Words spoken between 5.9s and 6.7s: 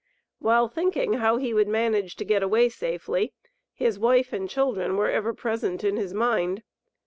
his mind.